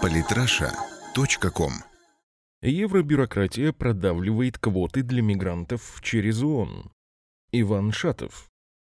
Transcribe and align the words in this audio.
Политраша.ком 0.00 1.72
Евробюрократия 2.62 3.72
продавливает 3.72 4.58
квоты 4.58 5.02
для 5.02 5.22
мигрантов 5.22 6.00
через 6.02 6.42
ООН. 6.42 6.90
Иван 7.52 7.92
Шатов. 7.92 8.48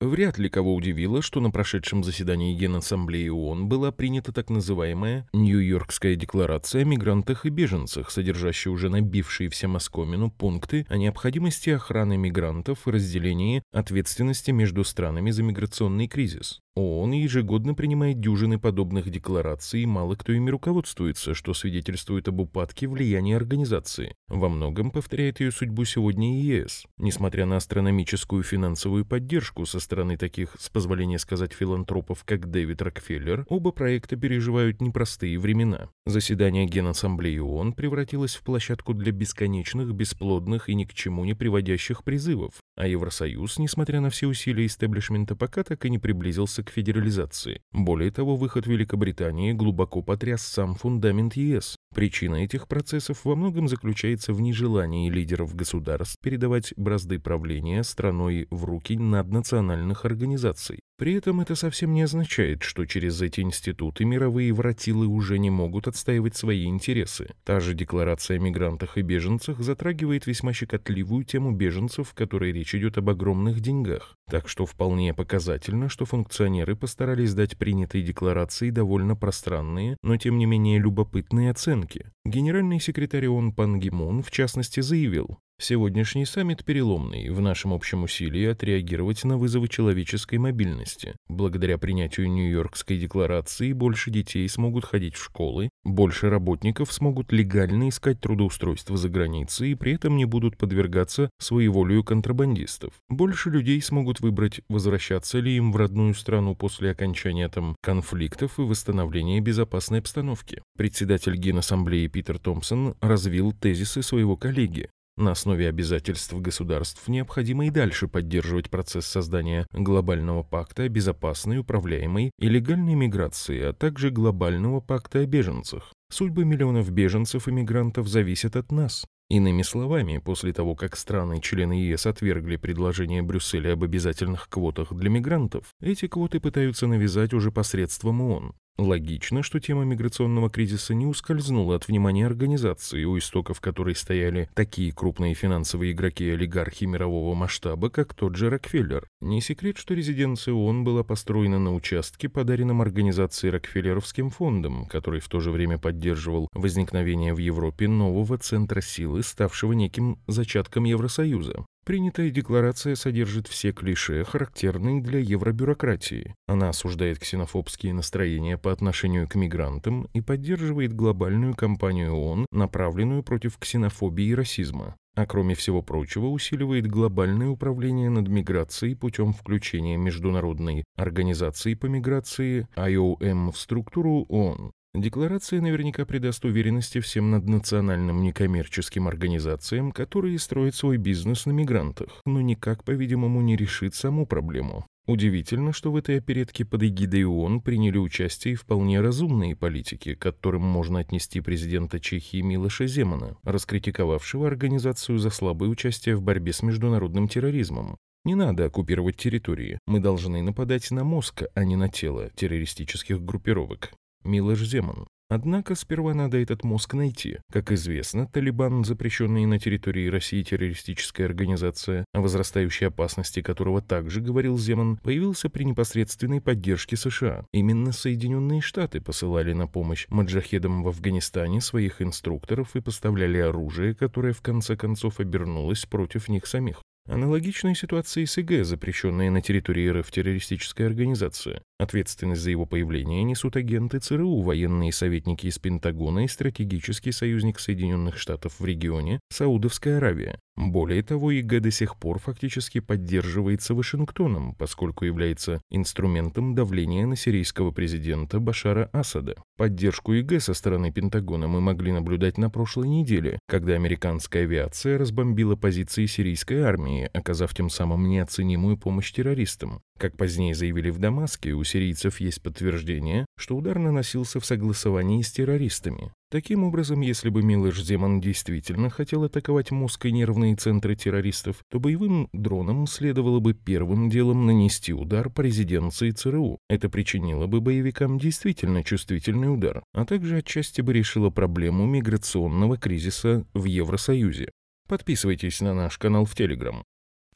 Вряд 0.00 0.38
ли 0.38 0.48
кого 0.48 0.74
удивило, 0.74 1.22
что 1.22 1.40
на 1.40 1.50
прошедшем 1.50 2.04
заседании 2.04 2.54
Генассамблеи 2.56 3.28
ООН 3.28 3.68
была 3.68 3.90
принята 3.90 4.32
так 4.32 4.50
называемая 4.50 5.26
Нью-Йоркская 5.32 6.16
декларация 6.16 6.82
о 6.82 6.84
мигрантах 6.84 7.46
и 7.46 7.48
беженцах, 7.48 8.10
содержащая 8.10 8.72
уже 8.72 8.90
набившие 8.90 9.48
всем 9.48 9.76
оскомину 9.76 10.30
пункты 10.30 10.84
о 10.88 10.96
необходимости 10.96 11.70
охраны 11.70 12.16
мигрантов 12.16 12.86
и 12.86 12.90
разделении 12.90 13.62
ответственности 13.72 14.50
между 14.50 14.84
странами 14.84 15.30
за 15.30 15.42
миграционный 15.42 16.06
кризис. 16.08 16.60
ООН 16.76 17.12
ежегодно 17.12 17.74
принимает 17.74 18.18
дюжины 18.18 18.58
подобных 18.58 19.08
деклараций, 19.08 19.82
и 19.82 19.86
мало 19.86 20.16
кто 20.16 20.32
ими 20.32 20.50
руководствуется, 20.50 21.32
что 21.32 21.54
свидетельствует 21.54 22.26
об 22.26 22.40
упадке 22.40 22.88
влияния 22.88 23.36
организации. 23.36 24.16
Во 24.26 24.48
многом 24.48 24.90
повторяет 24.90 25.38
ее 25.38 25.52
судьбу 25.52 25.84
сегодня 25.84 26.40
и 26.40 26.42
ЕС. 26.42 26.84
Несмотря 26.98 27.46
на 27.46 27.58
астрономическую 27.58 28.42
финансовую 28.42 29.06
поддержку 29.06 29.66
со 29.66 29.78
стороны 29.78 30.16
таких, 30.16 30.56
с 30.58 30.68
позволения 30.68 31.20
сказать, 31.20 31.52
филантропов, 31.52 32.24
как 32.24 32.50
Дэвид 32.50 32.82
Рокфеллер, 32.82 33.46
оба 33.48 33.70
проекта 33.70 34.16
переживают 34.16 34.80
непростые 34.80 35.38
времена. 35.38 35.90
Заседание 36.06 36.66
Генассамблеи 36.66 37.38
ООН 37.38 37.74
превратилось 37.74 38.34
в 38.34 38.42
площадку 38.42 38.94
для 38.94 39.12
бесконечных, 39.12 39.94
бесплодных 39.94 40.68
и 40.68 40.74
ни 40.74 40.84
к 40.84 40.92
чему 40.92 41.24
не 41.24 41.34
приводящих 41.34 42.02
призывов, 42.02 42.54
а 42.76 42.86
Евросоюз, 42.86 43.58
несмотря 43.58 44.00
на 44.00 44.10
все 44.10 44.26
усилия 44.26 44.66
истеблишмента, 44.66 45.36
пока 45.36 45.62
так 45.62 45.84
и 45.84 45.90
не 45.90 45.98
приблизился 45.98 46.62
к 46.62 46.70
федерализации. 46.70 47.62
Более 47.72 48.10
того, 48.10 48.36
выход 48.36 48.66
Великобритании 48.66 49.52
глубоко 49.52 50.02
потряс 50.02 50.42
сам 50.42 50.74
фундамент 50.74 51.36
ЕС. 51.36 51.76
Причина 51.94 52.36
этих 52.42 52.66
процессов 52.66 53.24
во 53.24 53.36
многом 53.36 53.68
заключается 53.68 54.32
в 54.32 54.40
нежелании 54.40 55.08
лидеров 55.08 55.54
государств 55.54 56.16
передавать 56.20 56.74
бразды 56.76 57.20
правления 57.20 57.84
страной 57.84 58.48
в 58.50 58.64
руки 58.64 58.98
наднациональных 58.98 60.04
организаций. 60.04 60.80
При 60.96 61.14
этом 61.14 61.40
это 61.40 61.56
совсем 61.56 61.92
не 61.92 62.02
означает, 62.02 62.62
что 62.62 62.86
через 62.86 63.20
эти 63.20 63.40
институты 63.40 64.04
мировые 64.04 64.52
вратилы 64.52 65.06
уже 65.06 65.38
не 65.38 65.50
могут 65.50 65.88
отстаивать 65.88 66.36
свои 66.36 66.66
интересы. 66.66 67.30
Та 67.44 67.58
же 67.58 67.74
декларация 67.74 68.36
о 68.36 68.40
мигрантах 68.40 68.96
и 68.96 69.02
беженцах 69.02 69.58
затрагивает 69.58 70.26
весьма 70.26 70.52
щекотливую 70.52 71.24
тему 71.24 71.50
беженцев, 71.50 72.08
в 72.08 72.14
которой 72.14 72.52
речь 72.52 72.76
идет 72.76 72.96
об 72.96 73.10
огромных 73.10 73.60
деньгах. 73.60 74.14
Так 74.30 74.48
что 74.48 74.66
вполне 74.66 75.14
показательно, 75.14 75.88
что 75.88 76.04
функционеры 76.04 76.76
постарались 76.76 77.34
дать 77.34 77.58
принятой 77.58 78.02
декларации 78.02 78.70
довольно 78.70 79.16
пространные, 79.16 79.96
но 80.02 80.16
тем 80.16 80.38
не 80.38 80.46
менее 80.46 80.78
любопытные 80.78 81.50
оценки. 81.50 81.83
рынки. 81.84 82.13
Генеральный 82.26 82.80
секретарь 82.80 83.28
ООН 83.28 83.52
Пан 83.52 83.78
Ги 83.78 83.90
Мун, 83.90 84.22
в 84.22 84.30
частности, 84.30 84.80
заявил, 84.80 85.38
Сегодняшний 85.60 86.26
саммит 86.26 86.64
переломный 86.64 87.30
в 87.30 87.40
нашем 87.40 87.72
общем 87.72 88.02
усилии 88.02 88.44
отреагировать 88.46 89.22
на 89.22 89.38
вызовы 89.38 89.68
человеческой 89.68 90.38
мобильности. 90.38 91.14
Благодаря 91.28 91.78
принятию 91.78 92.28
Нью-Йоркской 92.28 92.98
декларации 92.98 93.72
больше 93.72 94.10
детей 94.10 94.48
смогут 94.48 94.84
ходить 94.84 95.14
в 95.14 95.22
школы, 95.22 95.68
больше 95.84 96.28
работников 96.28 96.92
смогут 96.92 97.30
легально 97.30 97.88
искать 97.88 98.20
трудоустройство 98.20 98.96
за 98.96 99.08
границей 99.08 99.70
и 99.70 99.74
при 99.76 99.94
этом 99.94 100.16
не 100.16 100.24
будут 100.24 100.58
подвергаться 100.58 101.30
своеволию 101.38 102.02
контрабандистов. 102.02 102.92
Больше 103.08 103.48
людей 103.48 103.80
смогут 103.80 104.18
выбрать, 104.18 104.60
возвращаться 104.68 105.38
ли 105.38 105.56
им 105.56 105.70
в 105.70 105.76
родную 105.76 106.14
страну 106.14 106.56
после 106.56 106.90
окончания 106.90 107.48
там 107.48 107.76
конфликтов 107.80 108.58
и 108.58 108.62
восстановления 108.62 109.40
безопасной 109.40 110.00
обстановки. 110.00 110.62
Председатель 110.76 111.36
Генассамблеи 111.36 112.08
Питер 112.14 112.38
Томпсон 112.38 112.94
развил 113.00 113.50
тезисы 113.50 114.00
своего 114.00 114.36
коллеги. 114.36 114.88
На 115.16 115.32
основе 115.32 115.68
обязательств 115.68 116.32
государств 116.32 117.08
необходимо 117.08 117.66
и 117.66 117.70
дальше 117.70 118.06
поддерживать 118.06 118.70
процесс 118.70 119.06
создания 119.06 119.66
глобального 119.72 120.44
пакта 120.44 120.84
о 120.84 120.88
безопасной, 120.88 121.58
управляемой 121.58 122.30
и 122.38 122.48
легальной 122.48 122.94
миграции, 122.94 123.60
а 123.62 123.72
также 123.72 124.10
глобального 124.10 124.78
пакта 124.78 125.18
о 125.18 125.26
беженцах. 125.26 125.92
Судьбы 126.08 126.44
миллионов 126.44 126.88
беженцев 126.88 127.48
и 127.48 127.50
мигрантов 127.50 128.06
зависят 128.06 128.54
от 128.54 128.70
нас. 128.70 129.04
Иными 129.28 129.62
словами, 129.62 130.18
после 130.18 130.52
того, 130.52 130.76
как 130.76 130.96
страны-члены 130.96 131.72
ЕС 131.72 132.06
отвергли 132.06 132.54
предложение 132.54 133.22
Брюсселя 133.22 133.72
об 133.72 133.82
обязательных 133.82 134.48
квотах 134.48 134.92
для 134.92 135.10
мигрантов, 135.10 135.66
эти 135.80 136.06
квоты 136.06 136.38
пытаются 136.38 136.86
навязать 136.86 137.34
уже 137.34 137.50
посредством 137.50 138.20
ООН. 138.20 138.54
Логично, 138.76 139.44
что 139.44 139.60
тема 139.60 139.84
миграционного 139.84 140.50
кризиса 140.50 140.94
не 140.94 141.06
ускользнула 141.06 141.76
от 141.76 141.86
внимания 141.86 142.26
организации, 142.26 143.04
у 143.04 143.16
истоков 143.16 143.60
которой 143.60 143.94
стояли 143.94 144.50
такие 144.54 144.92
крупные 144.92 145.34
финансовые 145.34 145.92
игроки 145.92 146.24
и 146.24 146.30
олигархи 146.30 146.84
мирового 146.84 147.34
масштаба, 147.36 147.88
как 147.88 148.14
тот 148.14 148.34
же 148.34 148.50
Рокфеллер. 148.50 149.06
Не 149.20 149.40
секрет, 149.40 149.78
что 149.78 149.94
резиденция 149.94 150.54
ООН 150.54 150.82
была 150.82 151.04
построена 151.04 151.60
на 151.60 151.72
участке, 151.72 152.28
подаренном 152.28 152.82
организацией 152.82 153.52
Рокфеллеровским 153.52 154.30
фондом, 154.30 154.86
который 154.86 155.20
в 155.20 155.28
то 155.28 155.38
же 155.38 155.52
время 155.52 155.78
поддерживал 155.78 156.48
возникновение 156.52 157.32
в 157.32 157.38
Европе 157.38 157.86
нового 157.86 158.38
центра 158.38 158.80
силы, 158.80 159.22
ставшего 159.22 159.72
неким 159.72 160.18
зачатком 160.26 160.82
Евросоюза. 160.82 161.64
Принятая 161.84 162.30
декларация 162.30 162.94
содержит 162.94 163.46
все 163.46 163.72
клише, 163.72 164.24
характерные 164.24 165.02
для 165.02 165.18
евробюрократии. 165.18 166.34
Она 166.46 166.70
осуждает 166.70 167.18
ксенофобские 167.18 167.92
настроения 167.92 168.56
по 168.56 168.72
отношению 168.72 169.28
к 169.28 169.34
мигрантам 169.34 170.08
и 170.14 170.22
поддерживает 170.22 170.94
глобальную 170.94 171.54
кампанию 171.54 172.14
ООН, 172.14 172.46
направленную 172.50 173.22
против 173.22 173.58
ксенофобии 173.58 174.28
и 174.28 174.34
расизма. 174.34 174.96
А 175.14 175.26
кроме 175.26 175.54
всего 175.54 175.82
прочего, 175.82 176.26
усиливает 176.26 176.86
глобальное 176.86 177.48
управление 177.48 178.08
над 178.08 178.28
миграцией 178.28 178.96
путем 178.96 179.34
включения 179.34 179.98
Международной 179.98 180.84
организации 180.96 181.74
по 181.74 181.84
миграции 181.84 182.66
IOM 182.76 183.52
в 183.52 183.58
структуру 183.58 184.24
ООН. 184.30 184.72
Декларация 184.94 185.60
наверняка 185.60 186.04
придаст 186.04 186.44
уверенности 186.44 187.00
всем 187.00 187.32
наднациональным 187.32 188.22
некоммерческим 188.22 189.08
организациям, 189.08 189.90
которые 189.90 190.38
строят 190.38 190.76
свой 190.76 190.98
бизнес 190.98 191.46
на 191.46 191.50
мигрантах, 191.50 192.20
но 192.24 192.40
никак, 192.40 192.84
по-видимому, 192.84 193.40
не 193.40 193.56
решит 193.56 193.96
саму 193.96 194.24
проблему. 194.24 194.86
Удивительно, 195.06 195.72
что 195.72 195.90
в 195.90 195.96
этой 195.96 196.18
оперетке 196.18 196.64
под 196.64 196.84
эгидой 196.84 197.24
ООН 197.24 197.60
приняли 197.60 197.98
участие 197.98 198.54
вполне 198.54 199.00
разумные 199.00 199.56
политики, 199.56 200.14
к 200.14 200.22
которым 200.22 200.62
можно 200.62 201.00
отнести 201.00 201.40
президента 201.40 201.98
Чехии 201.98 202.40
Милоша 202.40 202.86
Земана, 202.86 203.36
раскритиковавшего 203.42 204.46
организацию 204.46 205.18
за 205.18 205.30
слабое 205.30 205.68
участие 205.70 206.14
в 206.14 206.22
борьбе 206.22 206.52
с 206.52 206.62
международным 206.62 207.26
терроризмом. 207.26 207.96
Не 208.24 208.36
надо 208.36 208.66
оккупировать 208.66 209.16
территории. 209.16 209.80
Мы 209.86 209.98
должны 209.98 210.40
нападать 210.40 210.90
на 210.92 211.02
мозг, 211.02 211.42
а 211.54 211.64
не 211.64 211.74
на 211.74 211.90
тело 211.90 212.30
террористических 212.36 213.20
группировок. 213.20 213.92
Милош 214.24 214.60
Земан. 214.60 215.06
Однако 215.30 215.74
сперва 215.74 216.14
надо 216.14 216.38
этот 216.38 216.64
мозг 216.64 216.94
найти. 216.94 217.38
Как 217.50 217.72
известно, 217.72 218.26
Талибан, 218.26 218.84
запрещенный 218.84 219.46
на 219.46 219.58
территории 219.58 220.08
России 220.08 220.42
террористическая 220.42 221.26
организация, 221.26 222.04
о 222.12 222.20
возрастающей 222.20 222.88
опасности 222.88 223.40
которого 223.40 223.80
также 223.80 224.20
говорил 224.20 224.58
Земан, 224.58 224.98
появился 224.98 225.48
при 225.48 225.64
непосредственной 225.64 226.40
поддержке 226.40 226.96
США. 226.96 227.46
Именно 227.52 227.92
Соединенные 227.92 228.60
Штаты 228.60 229.00
посылали 229.00 229.54
на 229.54 229.66
помощь 229.66 230.06
маджахедам 230.08 230.82
в 230.82 230.88
Афганистане 230.88 231.60
своих 231.60 232.02
инструкторов 232.02 232.76
и 232.76 232.80
поставляли 232.80 233.38
оружие, 233.38 233.94
которое 233.94 234.34
в 234.34 234.42
конце 234.42 234.76
концов 234.76 235.20
обернулось 235.20 235.86
против 235.86 236.28
них 236.28 236.46
самих. 236.46 236.82
Аналогичная 237.06 237.74
ситуация 237.74 238.24
с 238.24 238.38
ИГ, 238.38 238.64
запрещенная 238.64 239.30
на 239.30 239.42
территории 239.42 239.90
РФ 239.90 240.10
террористическая 240.10 240.86
организация. 240.86 241.60
Ответственность 241.78 242.40
за 242.40 242.50
его 242.50 242.64
появление 242.64 243.22
несут 243.24 243.56
агенты 243.56 243.98
ЦРУ, 243.98 244.40
военные 244.40 244.90
советники 244.90 245.46
из 245.46 245.58
Пентагона 245.58 246.24
и 246.24 246.28
стратегический 246.28 247.12
союзник 247.12 247.60
Соединенных 247.60 248.16
Штатов 248.16 248.58
в 248.58 248.64
регионе 248.64 249.20
Саудовская 249.30 249.98
Аравия. 249.98 250.38
Более 250.56 251.02
того, 251.02 251.32
ИГ 251.32 251.60
до 251.60 251.70
сих 251.72 251.96
пор 251.96 252.20
фактически 252.20 252.78
поддерживается 252.78 253.74
Вашингтоном, 253.74 254.54
поскольку 254.54 255.04
является 255.04 255.60
инструментом 255.68 256.54
давления 256.54 257.06
на 257.06 257.16
сирийского 257.16 257.72
президента 257.72 258.38
Башара 258.38 258.88
Асада. 258.92 259.34
Поддержку 259.56 260.12
ИГ 260.14 260.40
со 260.40 260.54
стороны 260.54 260.92
Пентагона 260.92 261.48
мы 261.48 261.60
могли 261.60 261.90
наблюдать 261.90 262.38
на 262.38 262.50
прошлой 262.50 262.88
неделе, 262.88 263.40
когда 263.48 263.74
американская 263.74 264.44
авиация 264.44 264.96
разбомбила 264.96 265.56
позиции 265.56 266.06
сирийской 266.06 266.60
армии, 266.60 267.10
оказав 267.12 267.52
тем 267.52 267.68
самым 267.68 268.08
неоценимую 268.08 268.78
помощь 268.78 269.12
террористам. 269.12 269.80
Как 269.98 270.16
позднее 270.16 270.54
заявили 270.54 270.90
в 270.90 270.98
Дамаске, 270.98 271.52
у 271.52 271.64
сирийцев 271.64 272.20
есть 272.20 272.42
подтверждение, 272.42 273.26
что 273.36 273.56
удар 273.56 273.78
наносился 273.78 274.38
в 274.38 274.44
согласовании 274.44 275.22
с 275.22 275.32
террористами. 275.32 276.12
Таким 276.34 276.64
образом, 276.64 277.00
если 277.00 277.28
бы 277.28 277.44
Милош 277.44 277.80
Земан 277.80 278.20
действительно 278.20 278.90
хотел 278.90 279.22
атаковать 279.22 279.70
мозг 279.70 280.06
и 280.06 280.10
нервные 280.10 280.56
центры 280.56 280.96
террористов, 280.96 281.58
то 281.70 281.78
боевым 281.78 282.28
дронам 282.32 282.88
следовало 282.88 283.38
бы 283.38 283.54
первым 283.54 284.10
делом 284.10 284.44
нанести 284.44 284.92
удар 284.92 285.30
по 285.30 285.42
резиденции 285.42 286.10
ЦРУ. 286.10 286.58
Это 286.68 286.88
причинило 286.88 287.46
бы 287.46 287.60
боевикам 287.60 288.18
действительно 288.18 288.82
чувствительный 288.82 289.54
удар, 289.54 289.84
а 289.92 290.04
также 290.04 290.38
отчасти 290.38 290.80
бы 290.80 290.92
решило 290.92 291.30
проблему 291.30 291.86
миграционного 291.86 292.78
кризиса 292.78 293.46
в 293.54 293.66
Евросоюзе. 293.66 294.50
Подписывайтесь 294.88 295.60
на 295.60 295.72
наш 295.72 295.98
канал 295.98 296.24
в 296.24 296.34
Телеграм. 296.34 296.82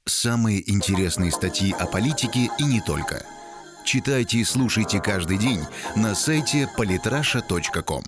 Самые 0.07 0.69
интересные 0.69 1.31
статьи 1.31 1.73
о 1.79 1.87
политике 1.87 2.51
и 2.59 2.65
не 2.65 2.81
только. 2.81 3.25
Читайте 3.85 4.39
и 4.39 4.45
слушайте 4.45 5.01
каждый 5.01 5.39
день 5.39 5.61
на 5.95 6.17
сайте 6.17 6.69
polytrasha.com. 6.77 8.03